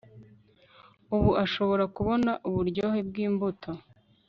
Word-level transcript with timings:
ubu 1.15 1.31
ashobora 1.43 1.83
kubona 1.95 2.31
uburyohe 2.47 2.99
bwimbuto 3.09 3.71